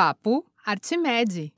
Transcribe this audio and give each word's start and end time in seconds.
Papo 0.00 0.44
Artimed. 0.64 1.52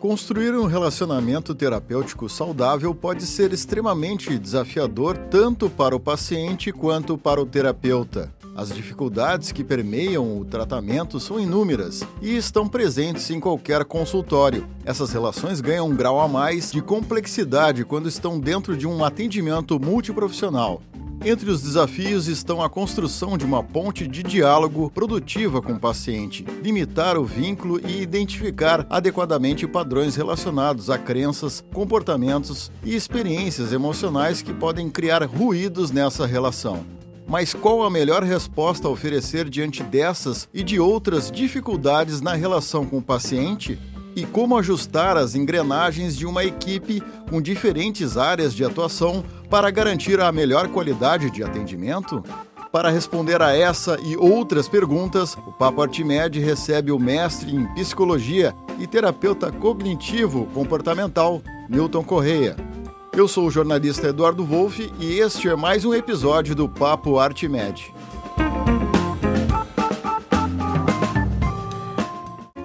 Construir 0.00 0.54
um 0.54 0.64
relacionamento 0.64 1.54
terapêutico 1.54 2.30
saudável 2.30 2.94
pode 2.94 3.26
ser 3.26 3.52
extremamente 3.52 4.38
desafiador 4.38 5.18
tanto 5.18 5.68
para 5.68 5.94
o 5.94 6.00
paciente 6.00 6.72
quanto 6.72 7.18
para 7.18 7.42
o 7.42 7.44
terapeuta. 7.44 8.32
As 8.56 8.74
dificuldades 8.74 9.52
que 9.52 9.62
permeiam 9.62 10.38
o 10.38 10.46
tratamento 10.46 11.20
são 11.20 11.38
inúmeras 11.38 12.02
e 12.22 12.34
estão 12.38 12.66
presentes 12.66 13.28
em 13.28 13.38
qualquer 13.38 13.84
consultório. 13.84 14.66
Essas 14.86 15.12
relações 15.12 15.60
ganham 15.60 15.88
um 15.88 15.94
grau 15.94 16.18
a 16.18 16.26
mais 16.26 16.72
de 16.72 16.80
complexidade 16.80 17.84
quando 17.84 18.08
estão 18.08 18.40
dentro 18.40 18.78
de 18.78 18.86
um 18.86 19.04
atendimento 19.04 19.78
multiprofissional. 19.78 20.80
Entre 21.24 21.48
os 21.48 21.62
desafios 21.62 22.26
estão 22.26 22.60
a 22.60 22.68
construção 22.68 23.38
de 23.38 23.44
uma 23.44 23.62
ponte 23.62 24.08
de 24.08 24.24
diálogo 24.24 24.90
produtiva 24.90 25.62
com 25.62 25.74
o 25.74 25.78
paciente, 25.78 26.44
limitar 26.60 27.16
o 27.16 27.24
vínculo 27.24 27.80
e 27.86 28.02
identificar 28.02 28.84
adequadamente 28.90 29.64
padrões 29.68 30.16
relacionados 30.16 30.90
a 30.90 30.98
crenças, 30.98 31.62
comportamentos 31.72 32.72
e 32.84 32.96
experiências 32.96 33.72
emocionais 33.72 34.42
que 34.42 34.52
podem 34.52 34.90
criar 34.90 35.22
ruídos 35.22 35.92
nessa 35.92 36.26
relação. 36.26 36.84
Mas 37.24 37.54
qual 37.54 37.84
a 37.84 37.90
melhor 37.90 38.24
resposta 38.24 38.88
a 38.88 38.90
oferecer 38.90 39.48
diante 39.48 39.80
dessas 39.84 40.48
e 40.52 40.64
de 40.64 40.80
outras 40.80 41.30
dificuldades 41.30 42.20
na 42.20 42.34
relação 42.34 42.84
com 42.84 42.98
o 42.98 43.02
paciente? 43.02 43.78
E 44.14 44.24
como 44.24 44.56
ajustar 44.56 45.16
as 45.16 45.34
engrenagens 45.34 46.16
de 46.16 46.26
uma 46.26 46.44
equipe 46.44 47.02
com 47.28 47.40
diferentes 47.40 48.16
áreas 48.16 48.54
de 48.54 48.64
atuação 48.64 49.24
para 49.48 49.70
garantir 49.70 50.20
a 50.20 50.30
melhor 50.30 50.68
qualidade 50.68 51.30
de 51.30 51.42
atendimento? 51.42 52.22
Para 52.72 52.88
responder 52.88 53.42
a 53.42 53.54
essa 53.54 53.98
e 54.02 54.16
outras 54.16 54.66
perguntas, 54.66 55.36
o 55.46 55.52
Papo 55.52 55.82
Artimed 55.82 56.40
recebe 56.40 56.90
o 56.90 56.98
mestre 56.98 57.54
em 57.54 57.66
psicologia 57.74 58.54
e 58.78 58.86
terapeuta 58.86 59.52
cognitivo 59.52 60.46
comportamental, 60.54 61.42
Milton 61.68 62.02
Correia. 62.02 62.56
Eu 63.14 63.28
sou 63.28 63.46
o 63.46 63.50
jornalista 63.50 64.08
Eduardo 64.08 64.42
Wolff 64.42 64.90
e 64.98 65.18
este 65.18 65.50
é 65.50 65.54
mais 65.54 65.84
um 65.84 65.92
episódio 65.92 66.54
do 66.54 66.66
Papo 66.66 67.18
Artimed. 67.18 67.92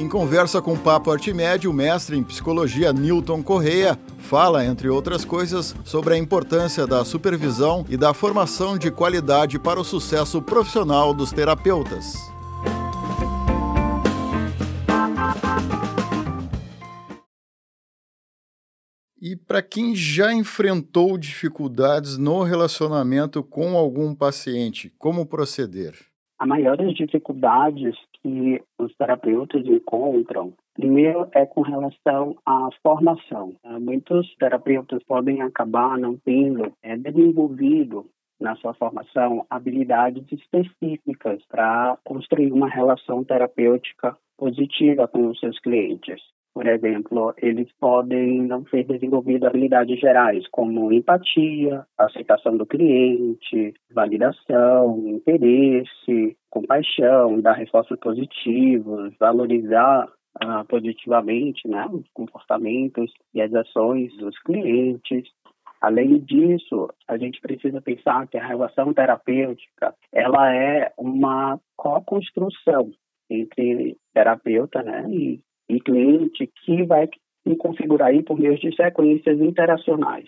Em 0.07 0.09
conversa 0.09 0.61
com 0.61 0.71
o 0.71 0.79
Papo 0.79 1.11
Artimédio, 1.11 1.69
o 1.69 1.73
mestre 1.73 2.15
em 2.15 2.23
psicologia 2.23 2.93
Newton 2.93 3.43
Correia 3.43 3.99
fala, 4.17 4.65
entre 4.65 4.87
outras 4.87 5.25
coisas, 5.25 5.75
sobre 5.83 6.13
a 6.13 6.17
importância 6.17 6.87
da 6.87 7.03
supervisão 7.03 7.85
e 7.89 7.97
da 7.97 8.13
formação 8.13 8.77
de 8.77 8.89
qualidade 8.89 9.59
para 9.59 9.77
o 9.77 9.83
sucesso 9.83 10.41
profissional 10.41 11.13
dos 11.13 11.33
terapeutas. 11.33 12.15
E 19.21 19.35
para 19.35 19.61
quem 19.61 19.93
já 19.93 20.31
enfrentou 20.31 21.17
dificuldades 21.17 22.17
no 22.17 22.43
relacionamento 22.43 23.43
com 23.43 23.75
algum 23.75 24.15
paciente, 24.15 24.89
como 24.97 25.25
proceder? 25.25 25.95
A 26.39 26.45
maior 26.45 26.77
das 26.77 26.93
dificuldades 26.93 27.93
que 28.27 28.61
os 28.77 28.93
terapeutas 28.97 29.65
encontram, 29.65 30.53
primeiro 30.73 31.29
é 31.33 31.45
com 31.45 31.61
relação 31.61 32.35
à 32.45 32.67
formação. 32.83 33.55
Ah, 33.63 33.79
muitos 33.79 34.35
terapeutas 34.35 35.01
podem 35.03 35.41
acabar 35.41 35.97
não 35.97 36.17
tendo 36.17 36.73
é, 36.83 36.97
desenvolvido 36.97 38.05
na 38.39 38.55
sua 38.57 38.73
formação 38.73 39.45
habilidades 39.49 40.25
específicas 40.29 41.41
para 41.47 41.97
construir 42.03 42.51
uma 42.51 42.67
relação 42.67 43.23
terapêutica 43.23 44.15
positiva 44.37 45.07
com 45.07 45.29
os 45.29 45.39
seus 45.39 45.57
clientes. 45.59 46.21
Por 46.57 46.65
exemplo, 46.65 47.35
eles 47.37 47.71
podem 47.79 48.41
não 48.41 48.63
ter 48.63 48.83
desenvolvido 48.83 49.45
habilidades 49.45 49.99
gerais, 49.99 50.43
como 50.49 50.91
empatia, 50.91 51.85
aceitação 51.95 52.57
do 52.57 52.65
cliente, 52.65 53.75
validação, 53.93 55.07
interesse, 55.07 56.35
compaixão, 56.49 57.39
dar 57.41 57.53
respostas 57.53 57.99
positivas, 57.99 59.13
valorizar 59.19 60.11
ah, 60.43 60.65
positivamente 60.67 61.67
né, 61.67 61.85
os 61.91 62.09
comportamentos 62.11 63.13
e 63.35 63.39
as 63.39 63.53
ações 63.53 64.17
dos 64.17 64.35
clientes. 64.39 65.29
Além 65.79 66.17
disso, 66.21 66.89
a 67.07 67.19
gente 67.19 67.39
precisa 67.39 67.79
pensar 67.83 68.25
que 68.25 68.35
a 68.39 68.47
relação 68.47 68.95
terapêutica 68.95 69.93
ela 70.11 70.51
é 70.51 70.91
uma 70.97 71.59
co-construção 71.75 72.89
entre 73.29 73.95
terapeuta 74.11 74.81
né, 74.81 75.05
e 75.07 75.39
e 75.69 75.79
cliente 75.79 76.49
que 76.65 76.83
vai 76.83 77.07
se 77.47 77.55
configurar 77.55 78.09
aí 78.09 78.23
por 78.23 78.39
meio 78.39 78.57
de 78.57 78.75
sequências 78.75 79.39
interacionais. 79.39 80.25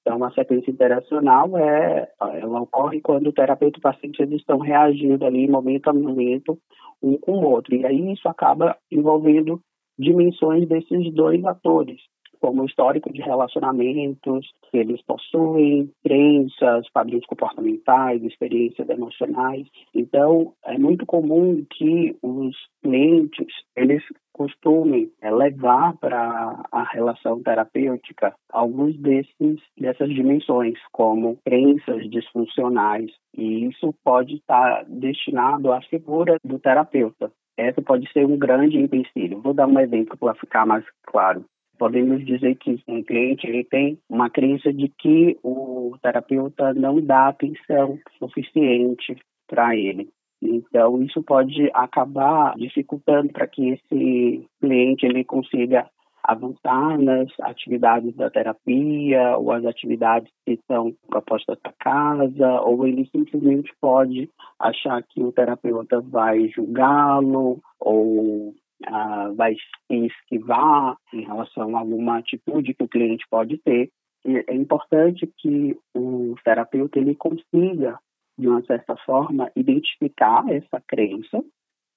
Então, 0.00 0.22
a 0.24 0.32
sequência 0.32 0.70
interacional 0.70 1.56
é, 1.56 2.10
ela 2.20 2.60
ocorre 2.60 3.00
quando 3.00 3.28
o 3.28 3.32
terapeuta 3.32 3.78
e 3.78 3.80
o 3.80 3.82
paciente 3.82 4.20
eles 4.20 4.40
estão 4.40 4.58
reagindo 4.58 5.24
ali 5.24 5.48
momento 5.48 5.88
a 5.88 5.92
momento 5.92 6.58
um 7.00 7.16
com 7.18 7.32
o 7.38 7.48
outro. 7.48 7.74
E 7.74 7.86
aí 7.86 8.12
isso 8.12 8.28
acaba 8.28 8.76
envolvendo 8.90 9.60
dimensões 9.98 10.66
desses 10.66 11.12
dois 11.14 11.44
atores 11.44 12.00
como 12.42 12.64
histórico 12.64 13.12
de 13.12 13.22
relacionamentos 13.22 14.52
que 14.68 14.76
eles 14.76 15.00
possuem, 15.02 15.88
crenças, 16.02 16.90
padrões 16.92 17.24
comportamentais, 17.24 18.20
experiências 18.24 18.88
emocionais. 18.88 19.64
Então, 19.94 20.52
é 20.64 20.76
muito 20.76 21.06
comum 21.06 21.64
que 21.70 22.16
os 22.20 22.56
clientes 22.82 23.46
eles 23.76 24.02
costumem 24.32 25.08
é, 25.20 25.30
levar 25.30 25.96
para 25.98 26.64
a 26.72 26.82
relação 26.92 27.40
terapêutica 27.42 28.34
alguns 28.50 28.98
desses 28.98 29.60
dessas 29.78 30.08
dimensões, 30.08 30.78
como 30.90 31.38
crenças 31.44 32.10
disfuncionais, 32.10 33.10
e 33.36 33.66
isso 33.66 33.94
pode 34.02 34.34
estar 34.34 34.84
destinado 34.88 35.72
à 35.72 35.80
figura 35.82 36.38
do 36.44 36.58
terapeuta. 36.58 37.30
Essa 37.56 37.82
pode 37.82 38.10
ser 38.12 38.26
um 38.26 38.36
grande 38.36 38.78
empecilho. 38.78 39.40
Vou 39.40 39.52
dar 39.52 39.68
um 39.68 39.78
exemplo 39.78 40.16
para 40.16 40.34
ficar 40.34 40.66
mais 40.66 40.84
claro 41.06 41.44
podemos 41.82 42.24
dizer 42.24 42.54
que 42.58 42.80
um 42.86 43.02
cliente 43.02 43.44
ele 43.44 43.64
tem 43.64 43.98
uma 44.08 44.30
crença 44.30 44.72
de 44.72 44.86
que 44.86 45.36
o 45.42 45.96
terapeuta 46.00 46.72
não 46.74 47.00
dá 47.00 47.26
atenção 47.26 47.98
suficiente 48.20 49.16
para 49.48 49.74
ele. 49.74 50.08
Então, 50.40 51.02
isso 51.02 51.20
pode 51.24 51.68
acabar 51.74 52.54
dificultando 52.56 53.32
para 53.32 53.48
que 53.48 53.70
esse 53.70 54.46
cliente 54.60 55.04
ele 55.04 55.24
consiga 55.24 55.90
avançar 56.22 56.96
nas 57.00 57.28
atividades 57.40 58.14
da 58.14 58.30
terapia 58.30 59.36
ou 59.36 59.50
as 59.50 59.64
atividades 59.64 60.30
que 60.46 60.60
são 60.68 60.94
propostas 61.08 61.58
para 61.60 61.72
casa, 61.80 62.60
ou 62.60 62.86
ele 62.86 63.08
simplesmente 63.10 63.72
pode 63.80 64.30
achar 64.56 65.02
que 65.02 65.20
o 65.20 65.32
terapeuta 65.32 66.00
vai 66.00 66.46
julgá-lo 66.46 67.60
ou 67.80 68.54
uh, 68.88 69.34
vai 69.34 69.56
esquivar 69.90 70.96
em 71.12 71.22
relação 71.22 71.76
a 71.76 71.80
alguma 71.80 72.18
atitude 72.18 72.74
que 72.74 72.84
o 72.84 72.88
cliente 72.88 73.24
pode 73.30 73.58
ter. 73.58 73.90
E 74.24 74.44
é 74.48 74.54
importante 74.54 75.28
que 75.38 75.76
o 75.94 76.34
terapeuta 76.44 76.98
ele 76.98 77.14
consiga, 77.14 77.98
de 78.38 78.48
uma 78.48 78.62
certa 78.62 78.96
forma, 78.98 79.50
identificar 79.56 80.44
essa 80.50 80.80
crença 80.86 81.42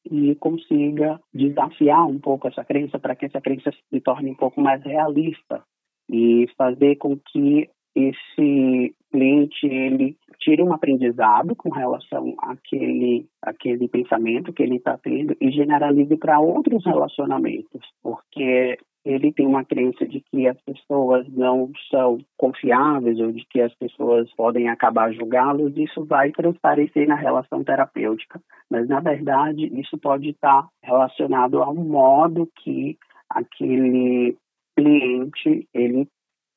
e 0.10 0.36
consiga 0.36 1.20
desafiar 1.34 2.06
um 2.06 2.20
pouco 2.20 2.48
essa 2.48 2.64
crença 2.64 3.00
para 3.00 3.16
que 3.16 3.26
essa 3.26 3.42
crença 3.42 3.72
se 3.72 4.02
torne 4.02 4.32
um 4.32 4.36
pouco 4.36 4.62
mais 4.62 4.84
realista 4.84 5.64
e 6.10 6.48
fazer 6.58 6.96
com 6.98 7.18
que 7.18 7.70
esse 7.96 8.96
cliente 9.12 9.66
ele 9.66 10.18
tire 10.46 10.62
um 10.62 10.72
aprendizado 10.72 11.56
com 11.56 11.70
relação 11.70 12.36
àquele, 12.38 13.26
àquele 13.42 13.88
pensamento 13.88 14.54
que 14.54 14.62
ele 14.62 14.76
está 14.76 14.96
tendo 14.96 15.36
e 15.42 15.50
generalize 15.50 16.16
para 16.18 16.40
outros 16.40 16.86
relacionamentos, 16.86 17.82
porque 18.04 18.78
ele 19.04 19.34
tem 19.34 19.48
uma 19.48 19.66
crença 19.66 20.06
de 20.06 20.22
que 20.22 20.48
as 20.48 20.60
pessoas 20.62 21.28
não 21.30 21.72
são 21.90 22.20
confiáveis 22.38 23.20
ou 23.20 23.32
de 23.32 23.44
que 23.50 23.60
as 23.60 23.74
pessoas 23.74 24.32
podem 24.36 24.70
acabar 24.70 25.12
julgá-los, 25.14 25.76
isso 25.78 26.06
vai 26.06 26.32
transparecer 26.32 27.08
na 27.08 27.16
relação 27.16 27.64
terapêutica. 27.64 28.40
Mas, 28.70 28.88
na 28.88 29.00
verdade, 29.00 29.68
isso 29.80 29.98
pode 29.98 30.30
estar 30.30 30.68
relacionado 30.84 31.62
ao 31.62 31.74
modo 31.74 32.50
que 32.64 32.98
aquele 33.30 34.38
cliente 34.76 35.68
ele 35.74 36.08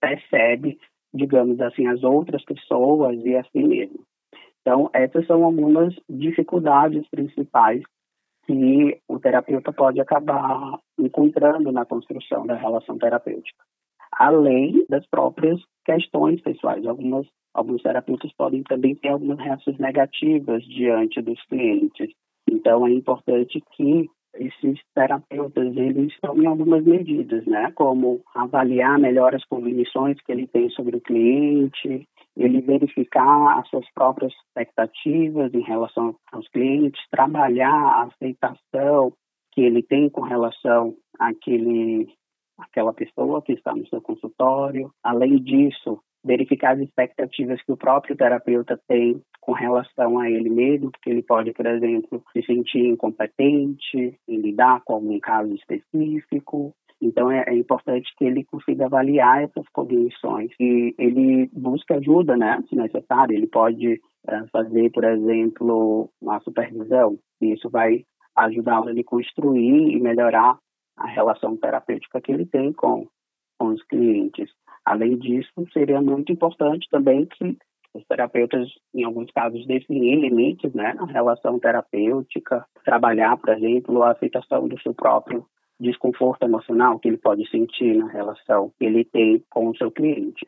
percebe 0.01 0.79
digamos 1.19 1.61
assim, 1.61 1.87
as 1.87 2.03
outras 2.03 2.43
pessoas 2.45 3.19
e 3.25 3.37
assim 3.37 3.67
mesmo. 3.67 4.01
Então, 4.63 4.89
essas 4.93 5.27
são 5.27 5.45
algumas 5.45 5.95
dificuldades 6.09 7.07
principais 7.11 7.83
que 8.47 8.99
o 9.07 9.19
terapeuta 9.19 9.73
pode 9.73 10.01
acabar 10.01 10.79
encontrando 10.99 11.71
na 11.71 11.85
construção 11.85 12.47
da 12.47 12.55
relação 12.55 12.97
terapêutica. 12.97 13.63
Além 14.13 14.87
das 14.89 15.07
próprias 15.07 15.61
questões 15.89 16.41
pessoais. 16.43 16.87
Algumas, 16.87 17.27
alguns 17.55 17.83
terapeutas 17.83 18.31
podem 18.37 18.63
também 18.63 18.95
ter 18.95 19.09
algumas 19.09 19.39
reações 19.39 19.79
negativas 19.79 20.63
diante 20.65 21.23
dos 21.23 21.43
clientes. 21.47 22.11
Então 22.51 22.87
é 22.87 22.91
importante 22.91 23.63
que 23.73 24.09
esses 24.39 24.81
terapeutas 24.95 25.77
eles 25.77 26.15
tomem 26.21 26.47
algumas 26.47 26.85
medidas, 26.85 27.45
né? 27.47 27.73
Como 27.75 28.23
avaliar 28.35 28.99
melhor 28.99 29.35
as 29.35 29.45
cognições 29.45 30.21
que 30.23 30.33
ele 30.33 30.47
tem 30.47 30.71
sobre 30.71 30.97
o 30.97 31.01
cliente, 31.01 32.07
ele 32.37 32.61
verificar 32.61 33.59
as 33.59 33.69
suas 33.69 33.85
próprias 33.93 34.33
expectativas 34.33 35.53
em 35.53 35.63
relação 35.63 36.15
aos 36.33 36.49
clientes, 36.49 37.01
trabalhar 37.11 37.73
a 37.73 38.03
aceitação 38.05 39.13
que 39.53 39.63
ele 39.63 39.83
tem 39.83 40.09
com 40.09 40.21
relação 40.21 40.95
àquele, 41.19 42.09
àquela 42.59 42.93
pessoa 42.93 43.43
que 43.43 43.53
está 43.53 43.75
no 43.75 43.87
seu 43.89 44.01
consultório. 44.01 44.91
Além 45.03 45.43
disso, 45.43 46.01
verificar 46.29 46.75
as 46.75 46.81
expectativas 46.81 47.61
que 47.63 47.73
o 47.73 47.77
próprio 47.77 48.15
terapeuta 48.15 48.79
tem 48.87 49.21
com 49.41 49.53
relação 49.53 50.19
a 50.19 50.31
ele 50.31 50.51
mesmo, 50.51 50.91
porque 50.91 51.09
ele 51.09 51.23
pode, 51.23 51.53
por 51.53 51.67
exemplo, 51.67 52.23
se 52.33 52.43
sentir 52.43 52.87
incompetente 52.87 54.15
em 54.29 54.37
lidar 54.37 54.83
com 54.85 54.93
algum 54.93 55.19
caso 55.19 55.55
específico. 55.55 56.75
Então 57.01 57.31
é, 57.31 57.45
é 57.47 57.55
importante 57.55 58.13
que 58.19 58.27
ele 58.27 58.45
consiga 58.45 58.85
avaliar 58.85 59.43
essas 59.43 59.67
cognições 59.73 60.51
e 60.61 60.95
ele 60.99 61.49
busque 61.53 61.95
ajuda, 61.95 62.37
né, 62.37 62.63
se 62.69 62.77
necessário. 62.77 63.35
Ele 63.35 63.47
pode 63.47 63.99
é, 64.29 64.47
fazer, 64.53 64.91
por 64.91 65.05
exemplo, 65.05 66.11
uma 66.21 66.41
supervisão. 66.41 67.19
E 67.41 67.55
isso 67.55 67.71
vai 67.71 68.05
ajudá-lo 68.37 68.91
a 68.91 69.05
construir 69.05 69.97
e 69.97 69.99
melhorar 69.99 70.59
a 70.99 71.07
relação 71.07 71.57
terapêutica 71.57 72.21
que 72.21 72.33
ele 72.33 72.45
tem 72.45 72.73
com, 72.73 73.07
com 73.59 73.69
os 73.69 73.83
clientes. 73.85 74.51
Além 74.89 75.19
disso, 75.19 75.53
seria 75.71 76.01
muito 76.01 76.33
importante 76.33 76.89
também 76.91 77.27
que 77.27 77.59
os 77.93 78.03
terapeutas, 78.07 78.67
em 78.95 79.05
alguns 79.05 79.31
casos, 79.33 79.67
definir 79.67 80.19
limites 80.19 80.73
né, 80.73 80.95
na 80.95 81.05
relação 81.05 81.59
terapêutica, 81.59 82.65
trabalhar, 82.87 83.37
por 83.37 83.51
exemplo, 83.51 84.03
a 84.03 84.13
aceitação 84.13 84.67
do 84.67 84.81
seu 84.81 84.95
próprio 84.95 85.45
desconforto 85.79 86.43
emocional 86.45 86.99
que 86.99 87.07
ele 87.07 87.19
pode 87.19 87.47
sentir 87.51 87.99
na 87.99 88.09
relação 88.09 88.73
que 88.79 88.85
ele 88.87 89.05
tem 89.05 89.45
com 89.51 89.69
o 89.69 89.77
seu 89.77 89.91
cliente. 89.91 90.47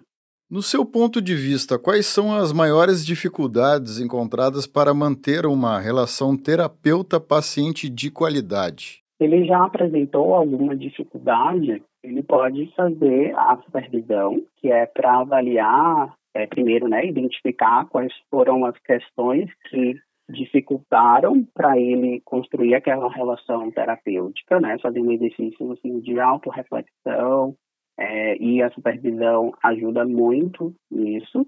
No 0.50 0.62
seu 0.62 0.86
ponto 0.86 1.20
de 1.20 1.34
vista, 1.34 1.78
quais 1.78 2.06
são 2.06 2.34
as 2.34 2.50
maiores 2.50 3.04
dificuldades 3.04 4.00
encontradas 4.00 4.66
para 4.66 4.94
manter 4.94 5.44
uma 5.44 5.78
relação 5.78 6.34
terapeuta-paciente 6.34 7.90
de 7.90 8.10
qualidade? 8.10 9.02
Ele 9.20 9.44
já 9.44 9.64
apresentou 9.64 10.34
alguma 10.34 10.74
dificuldade 10.74 11.82
ele 12.02 12.22
pode 12.22 12.72
fazer 12.74 13.34
a 13.36 13.56
supervisão, 13.58 14.42
que 14.56 14.70
é 14.70 14.86
para 14.86 15.20
avaliar, 15.20 16.14
é, 16.34 16.46
primeiro, 16.46 16.88
né, 16.88 17.04
identificar 17.04 17.86
quais 17.86 18.12
foram 18.30 18.64
as 18.64 18.78
questões 18.78 19.50
que 19.68 19.96
dificultaram 20.28 21.46
para 21.52 21.78
ele 21.78 22.20
construir 22.24 22.74
aquela 22.74 23.10
relação 23.10 23.70
terapêutica, 23.70 24.60
né, 24.60 24.76
um 24.96 25.12
exercício 25.12 25.72
assim, 25.72 26.00
de 26.00 26.18
autorreflexão, 26.18 27.54
é, 27.98 28.36
e 28.38 28.62
a 28.62 28.70
supervisão 28.70 29.52
ajuda 29.62 30.06
muito 30.06 30.72
nisso, 30.90 31.46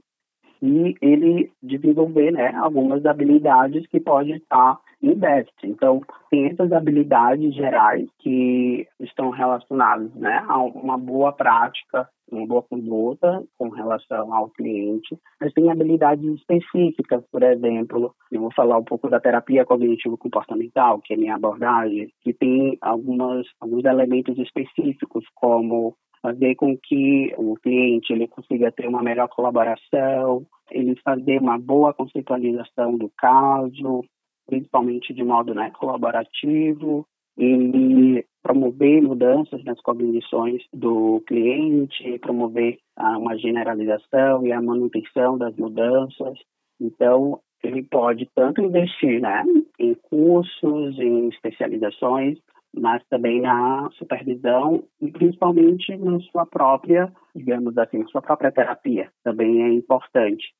e 0.60 0.94
ele 1.00 1.50
desenvolver 1.62 2.30
né, 2.30 2.52
algumas 2.56 3.06
habilidades 3.06 3.86
que 3.86 3.98
podem 3.98 4.36
estar 4.36 4.78
em 5.02 5.14
déficit. 5.14 5.66
Então, 5.66 6.00
tem 6.30 6.46
essas 6.46 6.72
habilidades 6.72 7.54
gerais 7.54 8.08
que 8.20 8.86
estão 9.00 9.30
relacionadas 9.30 10.14
né, 10.14 10.44
a 10.48 10.58
uma 10.62 10.96
boa 10.96 11.32
prática, 11.32 12.08
uma 12.30 12.46
boa 12.46 12.62
conduta 12.62 13.42
com 13.58 13.68
relação 13.68 14.32
ao 14.32 14.48
cliente, 14.50 15.18
mas 15.40 15.52
tem 15.52 15.70
habilidades 15.70 16.24
específicas, 16.36 17.22
por 17.30 17.42
exemplo, 17.42 18.14
eu 18.30 18.40
vou 18.40 18.52
falar 18.54 18.78
um 18.78 18.84
pouco 18.84 19.10
da 19.10 19.20
terapia 19.20 19.66
cognitivo-comportamental, 19.66 21.00
que 21.00 21.14
é 21.14 21.16
minha 21.16 21.34
abordagem, 21.34 22.10
que 22.22 22.32
tem 22.32 22.78
algumas, 22.80 23.46
alguns 23.60 23.84
elementos 23.84 24.38
específicos, 24.38 25.24
como 25.34 25.94
fazer 26.22 26.54
com 26.54 26.78
que 26.78 27.34
o 27.36 27.56
cliente 27.56 28.12
ele 28.12 28.28
consiga 28.28 28.70
ter 28.70 28.86
uma 28.86 29.02
melhor 29.02 29.28
colaboração, 29.28 30.46
ele 30.70 30.94
fazer 31.04 31.40
uma 31.40 31.58
boa 31.58 31.92
conceitualização 31.92 32.96
do 32.96 33.10
caso, 33.18 34.04
principalmente 34.52 35.14
de 35.14 35.24
modo 35.24 35.54
né, 35.54 35.70
colaborativo, 35.70 37.06
ele 37.38 38.22
promover 38.42 39.00
mudanças 39.00 39.64
nas 39.64 39.80
cognições 39.80 40.62
do 40.74 41.22
cliente, 41.26 42.18
promover 42.18 42.76
ah, 42.94 43.16
uma 43.16 43.38
generalização 43.38 44.46
e 44.46 44.52
a 44.52 44.60
manutenção 44.60 45.38
das 45.38 45.56
mudanças. 45.56 46.38
Então, 46.78 47.40
ele 47.64 47.82
pode 47.82 48.28
tanto 48.34 48.60
investir 48.60 49.22
né, 49.22 49.42
em 49.78 49.94
cursos, 49.94 50.98
em 50.98 51.28
especializações, 51.28 52.38
mas 52.74 53.02
também 53.08 53.40
na 53.40 53.88
supervisão 53.92 54.84
e 55.00 55.10
principalmente 55.10 55.96
na 55.96 56.20
sua 56.20 56.44
própria, 56.44 57.10
digamos 57.34 57.78
assim, 57.78 58.04
sua 58.08 58.20
própria 58.20 58.52
terapia 58.52 59.10
também 59.24 59.62
é 59.62 59.72
importante. 59.72 60.52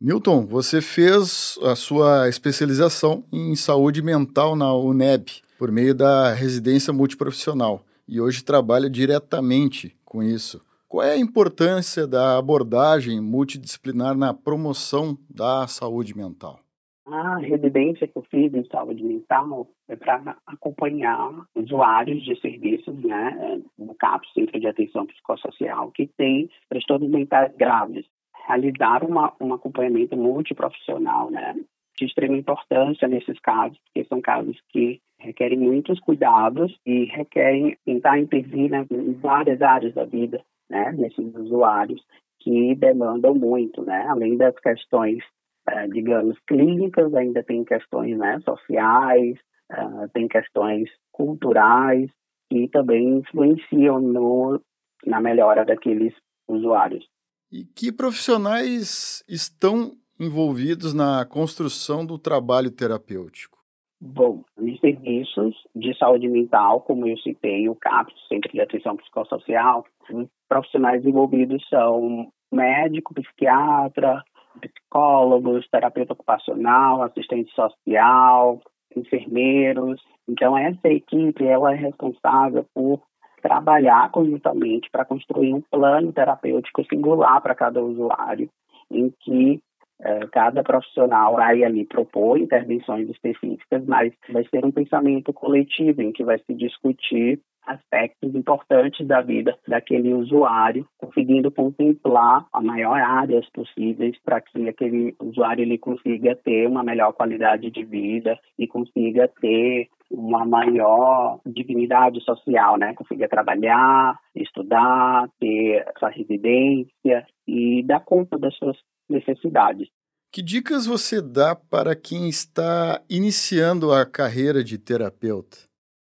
Newton, 0.00 0.46
você 0.46 0.80
fez 0.80 1.58
a 1.60 1.74
sua 1.74 2.28
especialização 2.28 3.24
em 3.32 3.56
saúde 3.56 4.00
mental 4.00 4.54
na 4.54 4.72
UNEB 4.72 5.26
por 5.58 5.72
meio 5.72 5.92
da 5.92 6.32
residência 6.32 6.92
multiprofissional 6.92 7.82
e 8.06 8.20
hoje 8.20 8.44
trabalha 8.44 8.88
diretamente 8.88 9.96
com 10.04 10.22
isso. 10.22 10.60
Qual 10.88 11.02
é 11.02 11.14
a 11.14 11.18
importância 11.18 12.06
da 12.06 12.38
abordagem 12.38 13.20
multidisciplinar 13.20 14.16
na 14.16 14.32
promoção 14.32 15.18
da 15.28 15.66
saúde 15.66 16.16
mental? 16.16 16.60
A 17.04 17.38
residência 17.38 18.06
que 18.06 18.16
eu 18.16 18.24
fiz 18.30 18.54
em 18.54 18.64
saúde 18.70 19.02
mental 19.02 19.66
é 19.88 19.96
para 19.96 20.36
acompanhar 20.46 21.44
usuários 21.56 22.22
de 22.22 22.40
serviços, 22.40 22.94
né, 23.02 23.60
no 23.76 23.94
CAPS, 23.96 24.32
Centro 24.32 24.60
de 24.60 24.66
Atenção 24.68 25.06
Psicossocial, 25.06 25.90
que 25.90 26.06
tem 26.06 26.48
transtornos 26.68 27.10
mentais 27.10 27.52
graves. 27.56 28.06
Realizar 28.48 29.04
uma, 29.04 29.32
um 29.40 29.52
acompanhamento 29.52 30.16
multiprofissional, 30.16 31.30
né, 31.30 31.54
de 31.96 32.06
extrema 32.06 32.36
importância 32.36 33.06
nesses 33.06 33.38
casos, 33.40 33.78
porque 33.84 34.08
são 34.08 34.20
casos 34.20 34.58
que 34.70 35.00
requerem 35.18 35.58
muitos 35.58 36.00
cuidados 36.00 36.74
e 36.86 37.04
requerem 37.04 37.76
tentar 37.84 38.18
intervir 38.18 38.70
né, 38.70 38.86
em 38.90 39.12
várias 39.14 39.60
áreas 39.60 39.94
da 39.94 40.04
vida, 40.04 40.40
né, 40.70 40.92
desses 40.92 41.34
usuários 41.34 42.00
que 42.40 42.74
demandam 42.76 43.34
muito, 43.34 43.82
né, 43.82 44.06
além 44.08 44.36
das 44.36 44.54
questões 44.58 45.22
é, 45.70 45.86
digamos, 45.88 46.38
clínicas, 46.46 47.14
ainda 47.14 47.42
tem 47.42 47.64
questões 47.64 48.16
né, 48.16 48.40
sociais, 48.40 49.36
uh, 49.70 50.08
tem 50.14 50.26
questões 50.26 50.88
culturais 51.12 52.10
que 52.50 52.68
também 52.68 53.18
influenciam 53.18 54.00
no, 54.00 54.60
na 55.04 55.20
melhora 55.20 55.64
daqueles 55.64 56.14
usuários. 56.48 57.06
E 57.50 57.64
que 57.64 57.90
profissionais 57.90 59.24
estão 59.26 59.92
envolvidos 60.20 60.92
na 60.92 61.24
construção 61.24 62.04
do 62.04 62.18
trabalho 62.18 62.70
terapêutico? 62.70 63.56
Bom, 64.00 64.44
nos 64.56 64.78
serviços 64.80 65.56
de 65.74 65.96
saúde 65.96 66.28
mental, 66.28 66.82
como 66.82 67.08
eu 67.08 67.16
citei, 67.18 67.68
o 67.68 67.74
CAPS, 67.74 68.14
Centro 68.28 68.52
de 68.52 68.60
Atenção 68.60 68.96
Psicossocial, 68.96 69.84
os 70.10 70.28
profissionais 70.48 71.04
envolvidos 71.04 71.66
são 71.68 72.30
médico, 72.52 73.14
psiquiatra, 73.14 74.22
psicólogos, 74.60 75.66
terapeuta 75.68 76.12
ocupacional, 76.12 77.02
assistente 77.02 77.50
social, 77.54 78.60
enfermeiros. 78.94 80.00
Então, 80.28 80.56
essa 80.56 80.88
equipe 80.88 81.44
ela 81.44 81.72
é 81.72 81.76
responsável 81.76 82.64
por 82.74 83.02
trabalhar 83.48 84.10
conjuntamente 84.10 84.90
para 84.90 85.06
construir 85.06 85.54
um 85.54 85.62
plano 85.62 86.12
terapêutico 86.12 86.84
singular 86.84 87.40
para 87.40 87.54
cada 87.54 87.82
usuário, 87.82 88.50
em 88.90 89.10
que 89.20 89.58
eh, 90.02 90.26
cada 90.30 90.62
profissional 90.62 91.34
vai 91.34 91.64
ali 91.64 91.86
propor 91.86 92.38
intervenções 92.38 93.08
específicas, 93.08 93.82
mas 93.86 94.12
vai 94.30 94.44
ser 94.44 94.66
um 94.66 94.70
pensamento 94.70 95.32
coletivo 95.32 96.02
em 96.02 96.12
que 96.12 96.22
vai 96.22 96.38
se 96.40 96.54
discutir 96.54 97.40
aspectos 97.66 98.34
importantes 98.34 99.06
da 99.06 99.22
vida 99.22 99.56
daquele 99.66 100.12
usuário, 100.12 100.86
conseguindo 100.98 101.50
contemplar 101.50 102.46
a 102.52 102.60
maior 102.60 102.98
áreas 102.98 103.48
possíveis 103.50 104.16
para 104.24 104.42
que 104.42 104.68
aquele 104.68 105.14
usuário 105.20 105.62
ele 105.62 105.78
consiga 105.78 106.36
ter 106.36 106.66
uma 106.66 106.82
melhor 106.82 107.12
qualidade 107.12 107.70
de 107.70 107.84
vida 107.84 108.38
e 108.58 108.66
consiga 108.66 109.28
ter 109.40 109.88
uma 110.10 110.44
maior 110.44 111.40
dignidade 111.46 112.20
social, 112.22 112.78
né? 112.78 112.94
Consiga 112.94 113.28
trabalhar, 113.28 114.18
estudar, 114.34 115.28
ter 115.38 115.84
sua 115.98 116.08
residência 116.08 117.26
e 117.46 117.82
dar 117.84 118.00
conta 118.00 118.38
das 118.38 118.54
suas 118.56 118.76
necessidades. 119.08 119.88
Que 120.32 120.42
dicas 120.42 120.86
você 120.86 121.22
dá 121.22 121.54
para 121.54 121.96
quem 121.96 122.28
está 122.28 123.02
iniciando 123.08 123.92
a 123.92 124.04
carreira 124.04 124.62
de 124.62 124.78
terapeuta? 124.78 125.56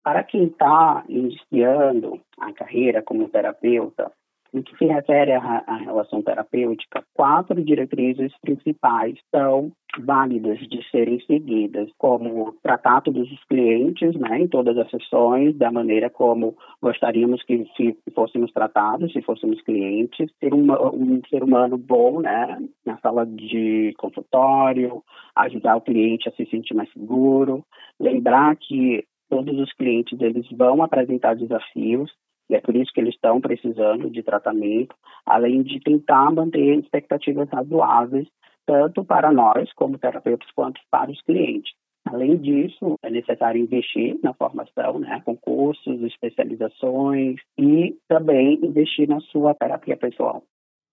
Para 0.04 0.22
quem 0.22 0.44
está 0.44 1.04
iniciando 1.08 2.20
a 2.38 2.52
carreira 2.52 3.02
como 3.02 3.28
terapeuta, 3.28 4.10
No 4.52 4.62
que 4.62 4.76
se 4.76 4.84
refere 4.84 5.32
à, 5.32 5.76
relação 5.76 6.20
terapêutica, 6.20 7.02
quatro 7.14 7.64
diretrizes 7.64 8.32
principais 8.42 9.18
são 9.30 9.72
válidas 9.98 10.58
de 10.68 10.82
serem 10.90 11.20
seguidas, 11.20 11.88
como 11.96 12.52
tratar 12.62 13.00
todos 13.00 13.30
os 13.32 13.44
clientes, 13.44 14.14
né, 14.14 14.40
em 14.40 14.48
todas 14.48 14.76
as 14.76 14.90
sessões, 14.90 15.56
da 15.56 15.70
maneira 15.70 16.10
como 16.10 16.54
gostaríamos 16.82 17.42
que 17.44 17.66
se 17.76 17.96
fôssemos 18.14 18.52
tratados, 18.52 19.12
se 19.12 19.22
fôssemos 19.22 19.60
clientes, 19.62 20.30
ser 20.38 20.52
um, 20.52 20.70
um 20.70 21.22
ser 21.30 21.42
humano 21.42 21.78
bom, 21.78 22.20
né, 22.20 22.58
na 22.84 22.98
sala 22.98 23.24
de 23.24 23.94
consultório, 23.96 25.02
ajudar 25.34 25.76
o 25.76 25.82
cliente 25.82 26.28
a 26.28 26.32
se 26.32 26.44
sentir 26.46 26.74
mais 26.74 26.92
seguro, 26.92 27.64
lembrar 27.98 28.54
que 28.56 29.04
todos 29.30 29.58
os 29.58 29.72
clientes 29.72 30.20
eles 30.20 30.46
vão 30.50 30.82
apresentar 30.82 31.36
desafios 31.36 32.10
e 32.52 32.54
é 32.54 32.60
por 32.60 32.76
isso 32.76 32.92
que 32.92 33.00
eles 33.00 33.14
estão 33.14 33.40
precisando 33.40 34.10
de 34.10 34.22
tratamento, 34.22 34.94
além 35.24 35.62
de 35.62 35.80
tentar 35.80 36.30
manter 36.30 36.78
expectativas 36.78 37.48
razoáveis, 37.48 38.28
tanto 38.66 39.02
para 39.02 39.32
nós, 39.32 39.72
como 39.72 39.98
terapeutas, 39.98 40.48
quanto 40.54 40.78
para 40.90 41.10
os 41.10 41.20
clientes. 41.22 41.72
Além 42.04 42.36
disso, 42.36 42.98
é 43.02 43.08
necessário 43.08 43.60
investir 43.60 44.18
na 44.22 44.34
formação, 44.34 44.98
né, 44.98 45.22
com 45.24 45.34
cursos, 45.34 46.02
especializações 46.02 47.36
e 47.58 47.96
também 48.06 48.60
investir 48.62 49.08
na 49.08 49.20
sua 49.20 49.54
terapia 49.54 49.96
pessoal. 49.96 50.42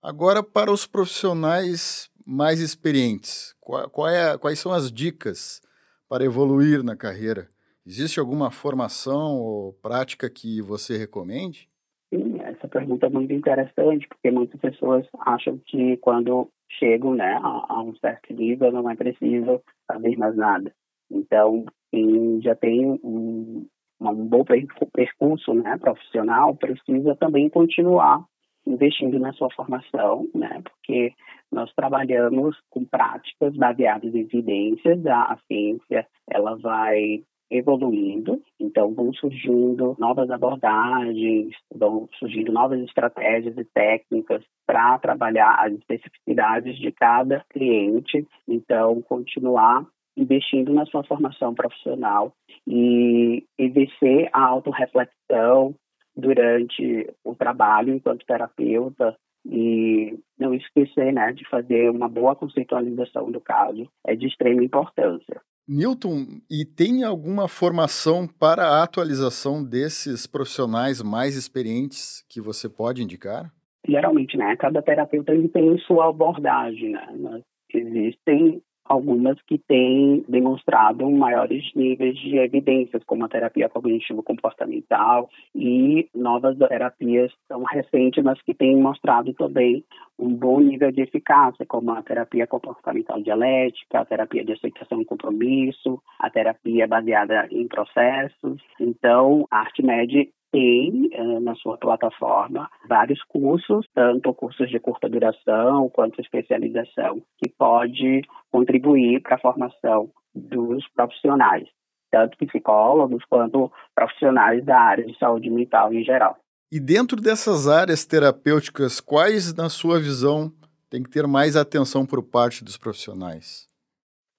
Agora, 0.01 0.41
para 0.41 0.71
os 0.71 0.87
profissionais 0.87 2.09
mais 2.25 2.61
experientes, 2.61 3.53
qual, 3.59 3.89
qual 3.89 4.07
é, 4.07 4.37
quais 4.37 4.59
são 4.59 4.71
as 4.71 4.89
dicas 4.89 5.61
para 6.07 6.23
evoluir 6.23 6.83
na 6.83 6.95
carreira? 6.95 7.49
Existe 7.89 8.19
alguma 8.19 8.51
formação 8.51 9.41
ou 9.41 9.73
prática 9.81 10.29
que 10.29 10.61
você 10.61 10.95
recomende? 10.95 11.67
Sim, 12.13 12.39
essa 12.41 12.67
pergunta 12.67 13.07
é 13.07 13.09
muito 13.09 13.33
interessante, 13.33 14.07
porque 14.07 14.29
muitas 14.29 14.61
pessoas 14.61 15.07
acham 15.21 15.57
que 15.65 15.97
quando 15.97 16.51
chegam 16.69 17.15
né, 17.15 17.39
a, 17.41 17.65
a 17.67 17.81
um 17.81 17.95
certo 17.95 18.31
nível 18.31 18.71
não 18.71 18.87
é 18.87 18.95
preciso 18.95 19.59
saber 19.91 20.15
mais 20.17 20.35
nada. 20.35 20.71
Então, 21.09 21.65
quem 21.89 22.39
já 22.43 22.53
tem 22.53 22.85
um, 23.03 23.65
um 23.99 24.27
bom 24.27 24.45
percurso 24.93 25.55
né, 25.55 25.75
profissional 25.79 26.55
precisa 26.55 27.15
também 27.15 27.49
continuar 27.49 28.23
investindo 28.67 29.17
na 29.17 29.33
sua 29.33 29.49
formação, 29.55 30.29
né, 30.35 30.61
porque 30.61 31.11
nós 31.51 31.73
trabalhamos 31.73 32.55
com 32.69 32.85
práticas 32.85 33.57
baseadas 33.57 34.13
em 34.13 34.19
evidências, 34.19 35.03
a, 35.07 35.33
a 35.33 35.37
ciência 35.47 36.05
ela 36.29 36.55
vai 36.55 37.23
evoluindo, 37.49 38.41
então 38.59 38.93
vão 38.93 39.11
surgindo 39.13 39.95
novas 39.97 40.29
abordagens, 40.29 41.53
vão 41.73 42.07
surgindo 42.19 42.51
novas 42.51 42.79
estratégias 42.81 43.57
e 43.57 43.63
técnicas 43.65 44.43
para 44.65 44.99
trabalhar 44.99 45.55
as 45.59 45.73
especificidades 45.73 46.77
de 46.77 46.91
cada 46.91 47.43
cliente, 47.49 48.25
então 48.47 49.01
continuar 49.01 49.85
investindo 50.15 50.73
na 50.73 50.85
sua 50.85 51.03
formação 51.03 51.55
profissional 51.55 52.33
e 52.67 53.43
exercer 53.57 54.29
a 54.33 54.45
autorreflexão 54.45 55.73
durante 56.15 57.09
o 57.23 57.33
trabalho 57.33 57.93
enquanto 57.93 58.25
terapeuta 58.25 59.15
e 59.45 60.19
não 60.39 60.53
esquecer 60.53 61.11
né, 61.13 61.33
de 61.33 61.47
fazer 61.49 61.89
uma 61.89 62.07
boa 62.07 62.35
conceitualização 62.35 63.31
do 63.31 63.41
caso 63.41 63.87
é 64.05 64.15
de 64.15 64.27
extrema 64.27 64.63
importância. 64.63 65.41
Newton, 65.67 66.41
e 66.49 66.65
tem 66.65 67.03
alguma 67.03 67.47
formação 67.47 68.27
para 68.27 68.63
a 68.63 68.83
atualização 68.83 69.63
desses 69.63 70.25
profissionais 70.25 71.03
mais 71.03 71.35
experientes 71.35 72.25
que 72.27 72.41
você 72.41 72.67
pode 72.67 73.03
indicar? 73.03 73.51
Geralmente, 73.87 74.35
né? 74.35 74.55
Cada 74.55 74.81
terapeuta 74.81 75.31
tem 75.53 75.77
sua 75.79 76.09
abordagem, 76.09 76.91
né? 76.91 77.41
Existem 77.71 78.63
algumas 78.89 79.39
que 79.43 79.59
têm 79.59 80.25
demonstrado 80.27 81.07
maiores 81.11 81.63
níveis 81.75 82.17
de 82.17 82.37
evidências, 82.37 83.03
como 83.05 83.23
a 83.23 83.29
terapia 83.29 83.69
cognitivo-comportamental 83.69 85.29
e 85.53 86.09
novas 86.13 86.57
terapias 86.57 87.31
tão 87.47 87.63
recentes, 87.63 88.23
mas 88.23 88.41
que 88.41 88.53
têm 88.53 88.75
mostrado 88.75 89.31
também 89.35 89.85
um 90.17 90.33
bom 90.33 90.59
nível 90.59 90.91
de 90.91 91.01
eficácia, 91.01 91.65
como 91.67 91.91
a 91.91 92.01
terapia 92.01 92.47
comportamental 92.47 93.21
dialética, 93.21 93.99
a 93.99 94.05
terapia 94.05 94.43
de 94.43 94.53
aceitação 94.53 94.99
e 94.99 95.05
compromisso, 95.05 96.01
a 96.19 96.29
terapia 96.29 96.87
baseada 96.87 97.47
em 97.51 97.67
processos. 97.67 98.59
Então, 98.79 99.47
a 99.51 99.59
ArtMed 99.59 100.29
tem 100.51 101.09
uh, 101.13 101.39
na 101.39 101.55
sua 101.55 101.77
plataforma 101.77 102.69
vários 102.87 103.21
cursos, 103.23 103.85
tanto 103.93 104.33
cursos 104.33 104.69
de 104.69 104.79
curta 104.79 105.09
duração 105.09 105.89
quanto 105.89 106.21
especialização, 106.21 107.21
que 107.37 107.49
pode 107.49 108.21
contribuir 108.51 109.21
para 109.21 109.35
a 109.35 109.39
formação 109.39 110.09
dos 110.33 110.87
profissionais, 110.89 111.67
tanto 112.11 112.37
psicólogos 112.37 113.23
quanto 113.25 113.71
profissionais 113.95 114.63
da 114.65 114.79
área 114.79 115.05
de 115.05 115.17
saúde 115.17 115.49
mental 115.49 115.93
em 115.93 116.03
geral. 116.03 116.37
E 116.71 116.79
dentro 116.79 117.19
dessas 117.19 117.67
áreas 117.67 118.05
terapêuticas, 118.05 118.99
quais, 118.99 119.53
na 119.55 119.69
sua 119.69 119.99
visão, 119.99 120.51
tem 120.89 121.03
que 121.03 121.09
ter 121.09 121.27
mais 121.27 121.55
atenção 121.55 122.05
por 122.05 122.21
parte 122.23 122.63
dos 122.63 122.77
profissionais? 122.77 123.68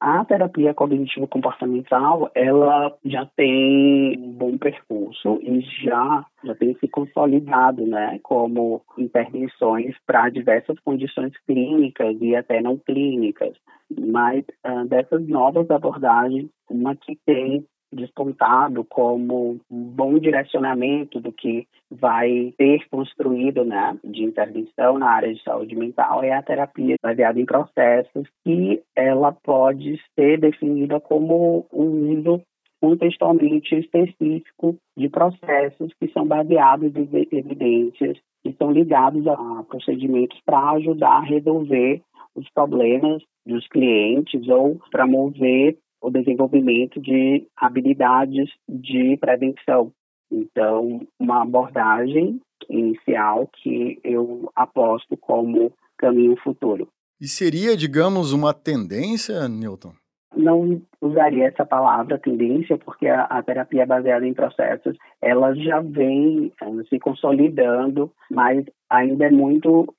A 0.01 0.25
terapia 0.25 0.73
cognitivo-comportamental, 0.73 2.31
ela 2.35 2.97
já 3.05 3.27
tem 3.37 4.19
um 4.19 4.33
bom 4.33 4.57
percurso 4.57 5.39
e 5.43 5.61
já, 5.85 6.25
já 6.43 6.55
tem 6.55 6.75
se 6.77 6.89
consolidado, 6.89 7.87
né, 7.87 8.19
como 8.23 8.81
intervenções 8.97 9.95
para 10.07 10.31
diversas 10.31 10.79
condições 10.81 11.37
clínicas 11.47 12.17
e 12.19 12.35
até 12.35 12.63
não 12.63 12.79
clínicas. 12.79 13.55
Mas 13.91 14.43
uh, 14.67 14.87
dessas 14.89 15.29
novas 15.29 15.71
abordagens, 15.71 16.49
uma 16.71 16.97
que 16.97 17.19
tem 17.27 17.67
despontado 17.93 18.85
como 18.85 19.59
um 19.71 19.83
bom 19.83 20.19
direcionamento 20.19 21.21
do 21.21 21.33
que 21.33 21.67
vai 21.91 22.55
ser 22.57 22.89
construído 22.89 23.65
né, 23.65 23.99
de 24.05 24.23
intervenção 24.23 24.99
na 24.99 25.11
área 25.11 25.35
de 25.35 25.43
saúde 25.43 25.75
mental 25.75 26.23
é 26.23 26.33
a 26.33 26.43
terapia 26.43 26.97
baseada 27.03 27.41
em 27.41 27.45
processos 27.45 28.29
que 28.45 28.81
ela 28.95 29.33
pode 29.33 30.01
ser 30.15 30.39
definida 30.39 31.01
como 31.01 31.67
um 31.73 32.19
uso 32.19 32.43
contextualmente 32.81 33.75
específico 33.75 34.77
de 34.97 35.09
processos 35.09 35.93
que 36.01 36.09
são 36.13 36.27
baseados 36.27 36.95
em 36.97 37.09
evidências 37.33 38.19
que 38.43 38.53
são 38.55 38.71
ligados 38.71 39.27
a 39.27 39.65
procedimentos 39.69 40.41
para 40.47 40.71
ajudar 40.71 41.19
a 41.19 41.25
resolver 41.25 42.01
os 42.35 42.49
problemas 42.51 43.23
dos 43.45 43.67
clientes 43.69 44.49
ou 44.49 44.81
para 44.91 45.07
mover 45.07 45.77
o 46.01 46.11
desenvolvimento 46.11 47.01
de 47.01 47.47
habilidades 47.57 48.51
de 48.69 49.17
prevenção. 49.19 49.93
Então, 50.31 51.07
uma 51.19 51.43
abordagem 51.43 52.41
inicial 52.69 53.49
que 53.63 53.99
eu 54.05 54.51
aposto 54.55 55.17
como 55.17 55.73
caminho 55.99 56.37
futuro. 56.37 56.89
E 57.21 57.27
seria, 57.27 57.77
digamos, 57.77 58.33
uma 58.33 58.55
tendência, 58.55 59.47
Newton? 59.49 59.93
Não 60.35 60.81
usaria 61.01 61.49
essa 61.49 61.67
palavra 61.67 62.19
tendência, 62.19 62.79
porque 62.79 63.09
a, 63.09 63.25
a 63.25 63.43
terapia 63.43 63.85
baseada 63.85 64.27
em 64.27 64.33
processos, 64.33 64.97
ela 65.21 65.55
já 65.55 65.81
vem 65.81 66.53
eh, 66.63 66.85
se 66.89 66.99
consolidando, 66.99 68.11
mas 68.31 68.65
ainda 68.89 69.27
é 69.27 69.31
muito 69.31 69.93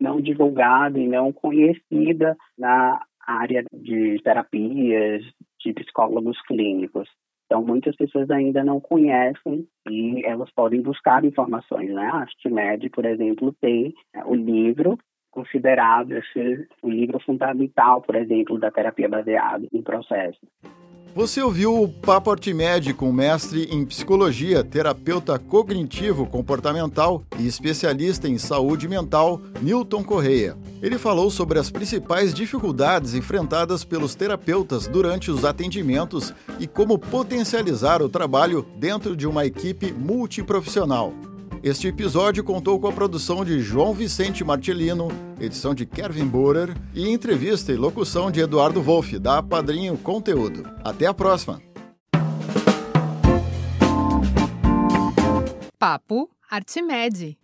não 0.00 0.20
divulgada 0.20 0.98
e 0.98 1.08
não 1.08 1.32
conhecida 1.32 2.36
na 2.56 3.00
área 3.26 3.64
de 3.72 4.20
terapias, 4.22 5.22
de 5.68 5.74
psicólogos 5.74 6.40
clínicos. 6.42 7.08
Então, 7.46 7.62
muitas 7.62 7.96
pessoas 7.96 8.30
ainda 8.30 8.62
não 8.62 8.78
conhecem 8.78 9.66
e 9.88 10.24
elas 10.24 10.50
podem 10.52 10.82
buscar 10.82 11.24
informações. 11.24 11.90
Né? 11.90 12.02
A 12.02 12.18
ArtMed, 12.18 12.90
por 12.90 13.06
exemplo, 13.06 13.54
tem 13.60 13.94
né, 14.14 14.22
o 14.26 14.34
livro 14.34 14.98
considerado 15.30 16.12
esse, 16.12 16.66
o 16.82 16.90
livro 16.90 17.20
fundamental, 17.20 18.02
por 18.02 18.16
exemplo, 18.16 18.58
da 18.58 18.70
terapia 18.70 19.08
baseada 19.08 19.66
em 19.72 19.82
processo. 19.82 20.40
Você 21.18 21.42
ouviu 21.42 21.82
o 21.82 21.88
Papo 21.88 22.30
Artimed 22.30 22.94
com 22.94 23.10
o 23.10 23.12
mestre 23.12 23.64
em 23.72 23.84
psicologia, 23.84 24.62
terapeuta 24.62 25.36
cognitivo 25.36 26.24
comportamental 26.24 27.24
e 27.36 27.44
especialista 27.44 28.28
em 28.28 28.38
saúde 28.38 28.86
mental, 28.86 29.40
Newton 29.60 30.04
Correia. 30.04 30.56
Ele 30.80 30.96
falou 30.96 31.28
sobre 31.28 31.58
as 31.58 31.72
principais 31.72 32.32
dificuldades 32.32 33.14
enfrentadas 33.14 33.82
pelos 33.82 34.14
terapeutas 34.14 34.86
durante 34.86 35.28
os 35.28 35.44
atendimentos 35.44 36.32
e 36.60 36.68
como 36.68 36.96
potencializar 36.96 38.00
o 38.00 38.08
trabalho 38.08 38.64
dentro 38.76 39.16
de 39.16 39.26
uma 39.26 39.44
equipe 39.44 39.90
multiprofissional. 39.90 41.12
Este 41.62 41.88
episódio 41.88 42.44
contou 42.44 42.78
com 42.78 42.86
a 42.86 42.92
produção 42.92 43.44
de 43.44 43.60
João 43.60 43.92
Vicente 43.92 44.44
Martelino, 44.44 45.08
edição 45.40 45.74
de 45.74 45.84
Kevin 45.84 46.26
Borer 46.26 46.76
e 46.94 47.08
entrevista 47.08 47.72
e 47.72 47.76
locução 47.76 48.30
de 48.30 48.40
Eduardo 48.40 48.80
Wolff, 48.80 49.18
da 49.18 49.42
Padrinho 49.42 49.96
Conteúdo. 49.98 50.62
Até 50.84 51.06
a 51.06 51.14
próxima! 51.14 51.60
Papo 55.78 56.30
Artimed. 56.48 57.36